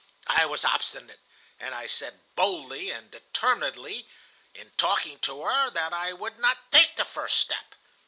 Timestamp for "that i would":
5.69-6.39